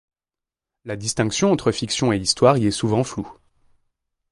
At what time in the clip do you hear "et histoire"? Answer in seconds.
2.11-2.57